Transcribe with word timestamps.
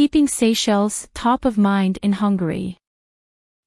keeping 0.00 0.26
Seychelles 0.26 1.08
top 1.12 1.44
of 1.44 1.58
mind 1.58 1.98
in 2.00 2.12
Hungary. 2.12 2.78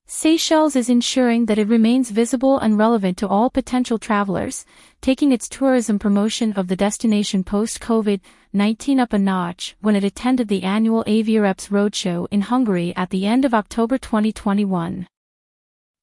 Seychelles 0.08 0.75
is 0.75 0.90
ensuring 0.90 1.46
that 1.46 1.59
it 1.59 1.67
remains 1.67 2.09
visible 2.09 2.58
and 2.58 2.75
relevant 2.75 3.20
to 3.20 3.28
all 3.28 3.52
potential 3.52 4.00
travelers, 4.00 4.65
taking 4.99 5.31
its 5.31 5.47
tourism 5.47 5.99
promotion 5.99 6.51
of 6.54 6.69
the 6.69 6.75
destination 6.75 7.43
post-COVID-19 7.43 8.99
up 8.99 9.13
a 9.13 9.19
notch 9.19 9.75
when 9.81 9.96
it 9.96 10.04
attended 10.04 10.47
the 10.47 10.63
annual 10.63 11.04
Aviareps 11.04 11.69
Roadshow 11.69 12.25
in 12.32 12.41
Hungary 12.41 12.95
at 12.95 13.11
the 13.11 13.27
end 13.27 13.45
of 13.45 13.54
October 13.54 14.00
2021. 14.00 15.05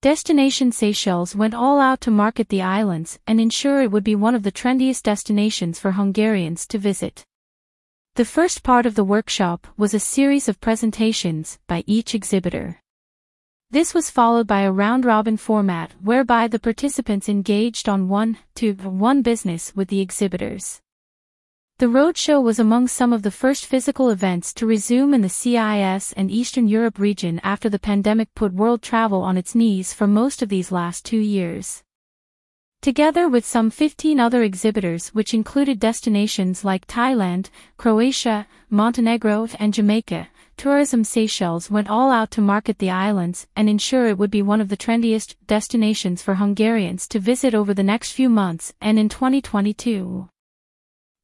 Destination 0.00 0.70
Seychelles 0.70 1.34
went 1.34 1.54
all 1.54 1.80
out 1.80 2.00
to 2.02 2.10
market 2.12 2.50
the 2.50 2.62
islands 2.62 3.18
and 3.26 3.40
ensure 3.40 3.82
it 3.82 3.90
would 3.90 4.04
be 4.04 4.14
one 4.14 4.36
of 4.36 4.44
the 4.44 4.52
trendiest 4.52 5.02
destinations 5.02 5.80
for 5.80 5.90
Hungarians 5.90 6.68
to 6.68 6.78
visit. 6.78 7.24
The 8.16 8.24
first 8.24 8.64
part 8.64 8.86
of 8.86 8.96
the 8.96 9.04
workshop 9.04 9.68
was 9.76 9.94
a 9.94 10.00
series 10.00 10.48
of 10.48 10.60
presentations 10.60 11.60
by 11.68 11.84
each 11.86 12.12
exhibitor. 12.12 12.80
This 13.70 13.94
was 13.94 14.10
followed 14.10 14.48
by 14.48 14.62
a 14.62 14.72
round-robin 14.72 15.36
format 15.36 15.92
whereby 16.02 16.48
the 16.48 16.58
participants 16.58 17.28
engaged 17.28 17.88
on 17.88 18.08
one-to-one 18.08 19.22
business 19.22 19.72
with 19.76 19.88
the 19.88 20.00
exhibitors. 20.00 20.80
The 21.78 21.86
roadshow 21.86 22.42
was 22.42 22.58
among 22.58 22.88
some 22.88 23.12
of 23.12 23.22
the 23.22 23.30
first 23.30 23.64
physical 23.64 24.10
events 24.10 24.52
to 24.54 24.66
resume 24.66 25.14
in 25.14 25.20
the 25.20 25.28
CIS 25.28 26.12
and 26.14 26.32
Eastern 26.32 26.66
Europe 26.66 26.98
region 26.98 27.40
after 27.44 27.68
the 27.68 27.78
pandemic 27.78 28.34
put 28.34 28.52
world 28.52 28.82
travel 28.82 29.22
on 29.22 29.36
its 29.36 29.54
knees 29.54 29.94
for 29.94 30.08
most 30.08 30.42
of 30.42 30.48
these 30.48 30.72
last 30.72 31.04
two 31.04 31.20
years. 31.20 31.84
Together 32.82 33.28
with 33.28 33.44
some 33.44 33.68
15 33.68 34.18
other 34.18 34.42
exhibitors 34.42 35.08
which 35.08 35.34
included 35.34 35.78
destinations 35.78 36.64
like 36.64 36.86
Thailand, 36.86 37.50
Croatia, 37.76 38.46
Montenegro 38.70 39.48
and 39.58 39.74
Jamaica, 39.74 40.28
Tourism 40.56 41.04
Seychelles 41.04 41.70
went 41.70 41.90
all 41.90 42.10
out 42.10 42.30
to 42.30 42.40
market 42.40 42.78
the 42.78 42.88
islands 42.88 43.46
and 43.54 43.68
ensure 43.68 44.06
it 44.06 44.16
would 44.16 44.30
be 44.30 44.40
one 44.40 44.62
of 44.62 44.70
the 44.70 44.78
trendiest 44.78 45.34
destinations 45.46 46.22
for 46.22 46.36
Hungarians 46.36 47.06
to 47.08 47.18
visit 47.18 47.54
over 47.54 47.74
the 47.74 47.82
next 47.82 48.12
few 48.12 48.30
months 48.30 48.72
and 48.80 48.98
in 48.98 49.10
2022. 49.10 50.30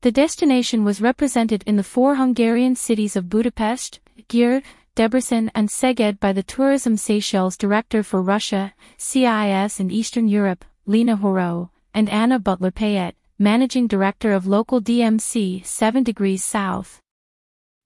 The 0.03 0.13
destination 0.13 0.85
was 0.85 1.01
represented 1.01 1.65
in 1.67 1.77
the 1.77 1.83
four 1.83 2.17
Hungarian 2.17 2.77
cities 2.77 3.17
of 3.17 3.31
Budapest, 3.31 4.01
Győr, 4.29 4.63
Debrecen 4.95 5.51
and 5.55 5.71
Szeged 5.71 6.21
by 6.21 6.35
the 6.35 6.43
Tourism 6.43 6.99
Seychelles 6.99 7.57
Director 7.57 8.03
for 8.03 8.21
Russia, 8.21 8.75
CIS 8.99 9.81
and 9.81 9.91
Eastern 9.91 10.29
Europe, 10.29 10.67
Lena 10.89 11.17
Hoareau, 11.17 11.71
and 11.93 12.09
Anna 12.09 12.39
Butler-Payette, 12.39 13.17
Managing 13.41 13.89
Director 13.89 14.33
of 14.33 14.47
local 14.47 14.81
DMC 14.81 15.67
7 15.67 16.05
Degrees 16.05 16.45
South. 16.45 17.01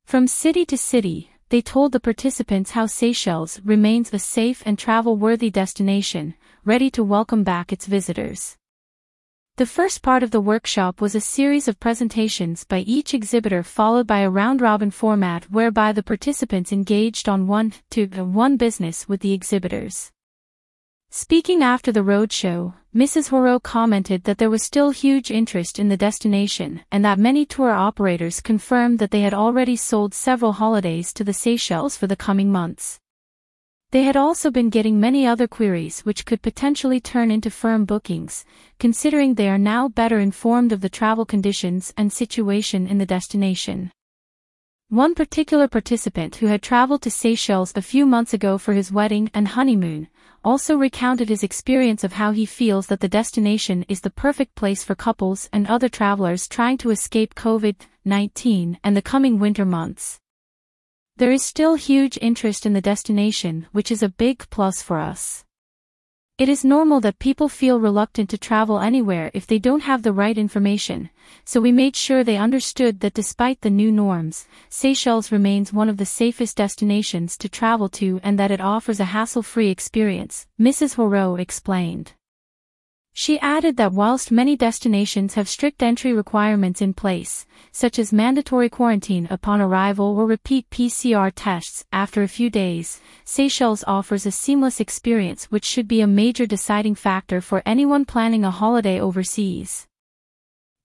From 0.04 0.26
city 0.26 0.66
to 0.66 0.76
city, 0.76 1.30
they 1.48 1.62
told 1.62 1.92
the 1.92 1.98
participants 1.98 2.72
how 2.72 2.84
Seychelles 2.84 3.58
remains 3.64 4.12
a 4.12 4.18
safe 4.18 4.62
and 4.66 4.78
travel-worthy 4.78 5.48
destination, 5.48 6.34
ready 6.62 6.90
to 6.90 7.02
welcome 7.02 7.42
back 7.42 7.72
its 7.72 7.86
visitors. 7.86 8.58
The 9.56 9.64
first 9.64 10.02
part 10.02 10.22
of 10.22 10.30
the 10.30 10.40
workshop 10.40 11.00
was 11.00 11.14
a 11.14 11.22
series 11.22 11.68
of 11.68 11.80
presentations 11.80 12.64
by 12.64 12.80
each 12.80 13.14
exhibitor 13.14 13.62
followed 13.62 14.06
by 14.06 14.20
a 14.20 14.30
round-robin 14.30 14.90
format 14.90 15.50
whereby 15.50 15.92
the 15.92 16.02
participants 16.02 16.70
engaged 16.70 17.30
on 17.30 17.46
one-to-one 17.46 18.58
business 18.58 19.08
with 19.08 19.20
the 19.20 19.32
exhibitors. 19.32 20.12
Speaking 21.12 21.60
after 21.60 21.90
the 21.90 22.04
roadshow, 22.04 22.74
Mrs. 22.94 23.30
Hoareau 23.30 23.60
commented 23.60 24.22
that 24.24 24.38
there 24.38 24.48
was 24.48 24.62
still 24.62 24.90
huge 24.90 25.28
interest 25.32 25.80
in 25.80 25.88
the 25.88 25.96
destination 25.96 26.82
and 26.92 27.04
that 27.04 27.18
many 27.18 27.44
tour 27.44 27.72
operators 27.72 28.40
confirmed 28.40 29.00
that 29.00 29.10
they 29.10 29.22
had 29.22 29.34
already 29.34 29.74
sold 29.74 30.14
several 30.14 30.52
holidays 30.52 31.12
to 31.14 31.24
the 31.24 31.32
Seychelles 31.32 31.96
for 31.96 32.06
the 32.06 32.14
coming 32.14 32.52
months. 32.52 33.00
They 33.90 34.04
had 34.04 34.16
also 34.16 34.52
been 34.52 34.70
getting 34.70 35.00
many 35.00 35.26
other 35.26 35.48
queries 35.48 36.02
which 36.02 36.24
could 36.24 36.42
potentially 36.42 37.00
turn 37.00 37.32
into 37.32 37.50
firm 37.50 37.86
bookings, 37.86 38.44
considering 38.78 39.34
they 39.34 39.48
are 39.48 39.58
now 39.58 39.88
better 39.88 40.20
informed 40.20 40.70
of 40.70 40.80
the 40.80 40.88
travel 40.88 41.26
conditions 41.26 41.92
and 41.96 42.12
situation 42.12 42.86
in 42.86 42.98
the 42.98 43.06
destination. 43.06 43.90
One 44.90 45.14
particular 45.14 45.68
participant 45.68 46.34
who 46.34 46.46
had 46.46 46.62
traveled 46.62 47.02
to 47.02 47.12
Seychelles 47.12 47.72
a 47.76 47.80
few 47.80 48.04
months 48.04 48.34
ago 48.34 48.58
for 48.58 48.72
his 48.72 48.90
wedding 48.90 49.30
and 49.32 49.46
honeymoon, 49.46 50.08
also 50.44 50.76
recounted 50.76 51.28
his 51.28 51.44
experience 51.44 52.02
of 52.02 52.14
how 52.14 52.32
he 52.32 52.44
feels 52.44 52.88
that 52.88 52.98
the 52.98 53.08
destination 53.08 53.84
is 53.88 54.00
the 54.00 54.10
perfect 54.10 54.56
place 54.56 54.82
for 54.82 54.96
couples 54.96 55.48
and 55.52 55.68
other 55.68 55.88
travelers 55.88 56.48
trying 56.48 56.76
to 56.78 56.90
escape 56.90 57.36
COVID-19 57.36 58.78
and 58.82 58.96
the 58.96 59.00
coming 59.00 59.38
winter 59.38 59.64
months. 59.64 60.18
There 61.18 61.30
is 61.30 61.44
still 61.44 61.76
huge 61.76 62.18
interest 62.20 62.66
in 62.66 62.72
the 62.72 62.80
destination, 62.80 63.68
which 63.70 63.92
is 63.92 64.02
a 64.02 64.08
big 64.08 64.50
plus 64.50 64.82
for 64.82 64.98
us. 64.98 65.44
It 66.40 66.48
is 66.48 66.64
normal 66.64 67.02
that 67.02 67.18
people 67.18 67.50
feel 67.50 67.78
reluctant 67.78 68.30
to 68.30 68.38
travel 68.38 68.78
anywhere 68.78 69.30
if 69.34 69.46
they 69.46 69.58
don't 69.58 69.82
have 69.82 70.02
the 70.02 70.14
right 70.14 70.38
information, 70.38 71.10
so 71.44 71.60
we 71.60 71.70
made 71.70 71.94
sure 71.94 72.24
they 72.24 72.38
understood 72.38 73.00
that 73.00 73.12
despite 73.12 73.60
the 73.60 73.68
new 73.68 73.92
norms, 73.92 74.46
Seychelles 74.70 75.30
remains 75.30 75.70
one 75.70 75.90
of 75.90 75.98
the 75.98 76.06
safest 76.06 76.56
destinations 76.56 77.36
to 77.36 77.50
travel 77.50 77.90
to 77.90 78.20
and 78.22 78.38
that 78.38 78.50
it 78.50 78.62
offers 78.62 79.00
a 79.00 79.12
hassle-free 79.12 79.68
experience, 79.68 80.46
Mrs. 80.58 80.94
Hoareau 80.94 81.38
explained. 81.38 82.14
She 83.22 83.38
added 83.40 83.76
that 83.76 83.92
whilst 83.92 84.30
many 84.30 84.56
destinations 84.56 85.34
have 85.34 85.46
strict 85.46 85.82
entry 85.82 86.14
requirements 86.14 86.80
in 86.80 86.94
place, 86.94 87.44
such 87.70 87.98
as 87.98 88.14
mandatory 88.14 88.70
quarantine 88.70 89.28
upon 89.28 89.60
arrival 89.60 90.16
or 90.18 90.24
repeat 90.24 90.70
PCR 90.70 91.30
tests 91.34 91.84
after 91.92 92.22
a 92.22 92.28
few 92.28 92.48
days, 92.48 92.98
Seychelles 93.26 93.84
offers 93.86 94.24
a 94.24 94.30
seamless 94.30 94.80
experience 94.80 95.50
which 95.50 95.66
should 95.66 95.86
be 95.86 96.00
a 96.00 96.06
major 96.06 96.46
deciding 96.46 96.94
factor 96.94 97.42
for 97.42 97.62
anyone 97.66 98.06
planning 98.06 98.42
a 98.42 98.50
holiday 98.50 98.98
overseas. 98.98 99.86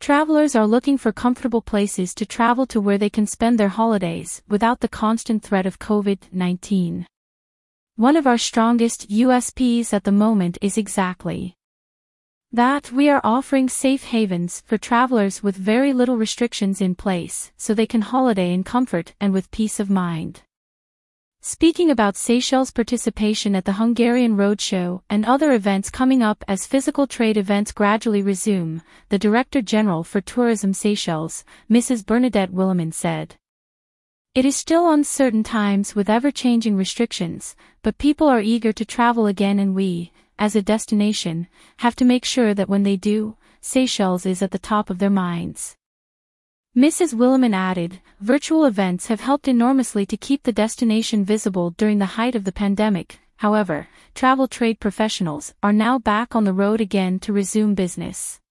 Travelers 0.02 0.58
are 0.58 0.68
looking 0.68 0.98
for 0.98 1.14
comfortable 1.14 1.62
places 1.62 2.14
to 2.16 2.26
travel 2.26 2.66
to 2.66 2.82
where 2.82 2.98
they 2.98 3.10
can 3.10 3.28
spend 3.28 3.58
their 3.58 3.70
holidays 3.70 4.42
without 4.50 4.82
the 4.82 4.90
constant 4.90 5.42
threat 5.42 5.66
of 5.66 5.80
COVID-19. 5.80 7.06
One 7.96 8.18
of 8.18 8.28
our 8.28 8.38
strongest 8.38 9.10
USPs 9.10 9.94
at 9.94 10.04
the 10.04 10.12
moment 10.12 10.58
is 10.62 10.78
exactly 10.78 11.56
that 12.56 12.90
we 12.90 13.10
are 13.10 13.20
offering 13.22 13.68
safe 13.68 14.06
havens 14.06 14.64
for 14.66 14.78
travelers 14.78 15.44
with 15.44 15.58
very 15.58 15.92
little 15.92 16.16
restrictions 16.16 16.80
in 16.80 16.96
place 16.96 17.52
so 17.58 17.74
they 17.74 17.86
can 17.86 18.00
holiday 18.00 18.54
in 18.54 18.64
comfort 18.64 19.14
and 19.20 19.34
with 19.34 19.52
peace 19.52 19.78
of 19.78 19.90
mind. 19.90 20.42
Speaking 21.42 21.92
about 21.92 22.16
Seychelles' 22.16 22.72
participation 22.72 23.58
at 23.58 23.66
the 23.66 23.74
Hungarian 23.74 24.38
Roadshow 24.38 25.02
and 25.10 25.26
other 25.26 25.52
events 25.52 25.90
coming 25.90 26.24
up 26.24 26.46
as 26.48 26.66
physical 26.66 27.08
trade 27.08 27.36
events 27.36 27.74
gradually 27.74 28.22
resume, 28.22 28.82
the 29.10 29.20
Director 29.20 29.62
General 29.62 30.06
for 30.06 30.22
Tourism 30.22 30.74
Seychelles, 30.74 31.44
Mrs. 31.70 32.06
Bernadette 32.06 32.54
Willemin 32.54 32.94
said. 32.94 33.36
It 34.34 34.46
is 34.46 34.56
still 34.56 34.90
uncertain 34.90 35.44
times 35.44 35.94
with 35.94 36.10
ever-changing 36.10 36.78
restrictions, 36.78 37.58
but 37.84 37.98
people 37.98 38.30
are 38.30 38.42
eager 38.42 38.72
to 38.72 38.86
travel 38.86 39.28
again 39.28 39.60
and 39.60 39.76
we, 39.76 40.14
as 40.38 40.56
a 40.56 40.62
destination, 40.62 41.48
have 41.78 41.96
to 41.96 42.06
make 42.06 42.26
sure 42.26 42.54
that 42.54 42.70
when 42.70 42.84
they 42.84 42.96
do, 42.96 43.36
Seychelles 43.62 44.26
is 44.26 44.42
at 44.42 44.52
the 44.52 44.60
top 44.60 44.90
of 44.90 45.00
their 45.00 45.10
minds. 45.10 45.76
Mrs. 46.76 47.14
Willemin 47.14 47.54
added, 47.56 48.02
virtual 48.20 48.66
events 48.66 49.08
have 49.08 49.22
helped 49.22 49.48
enormously 49.48 50.06
to 50.06 50.18
keep 50.18 50.44
the 50.44 50.52
destination 50.52 51.24
visible 51.24 51.72
during 51.72 52.00
the 52.00 52.18
height 52.18 52.36
of 52.36 52.44
the 52.44 52.52
pandemic, 52.52 53.20
however, 53.38 53.88
travel 54.14 54.48
trade 54.48 54.80
professionals 54.80 55.54
are 55.64 55.74
now 55.74 55.98
back 55.98 56.36
on 56.36 56.44
the 56.44 56.54
road 56.54 56.82
again 56.82 57.18
to 57.20 57.32
resume 57.32 57.76
business. 57.76 58.42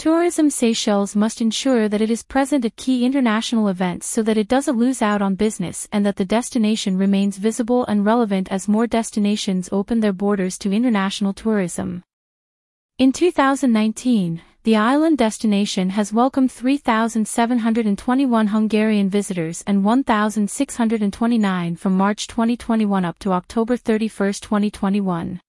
Tourism 0.00 0.48
Seychelles 0.48 1.14
must 1.14 1.42
ensure 1.42 1.86
that 1.86 2.00
it 2.00 2.10
is 2.10 2.22
present 2.22 2.64
at 2.64 2.74
key 2.76 3.04
international 3.04 3.68
events 3.68 4.06
so 4.06 4.22
that 4.22 4.38
it 4.38 4.48
doesn't 4.48 4.78
lose 4.78 5.02
out 5.02 5.20
on 5.20 5.34
business 5.34 5.86
and 5.92 6.06
that 6.06 6.16
the 6.16 6.24
destination 6.24 6.96
remains 6.96 7.36
visible 7.36 7.84
and 7.84 8.06
relevant 8.06 8.50
as 8.50 8.66
more 8.66 8.86
destinations 8.86 9.68
open 9.70 10.00
their 10.00 10.14
borders 10.14 10.56
to 10.56 10.72
international 10.72 11.34
tourism. 11.34 12.02
In 12.96 13.12
2019, 13.12 14.40
the 14.62 14.76
island 14.76 15.18
destination 15.18 15.90
has 15.90 16.14
welcomed 16.14 16.50
3,721 16.50 18.46
Hungarian 18.46 19.10
visitors 19.10 19.62
and 19.66 19.84
1,629 19.84 21.76
from 21.76 21.94
March 21.94 22.26
2021 22.26 23.04
up 23.04 23.18
to 23.18 23.32
October 23.32 23.76
31, 23.76 24.32
2021. 24.32 25.42